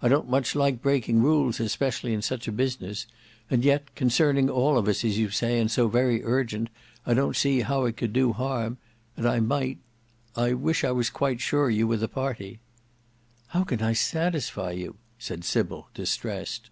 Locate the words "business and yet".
2.52-3.92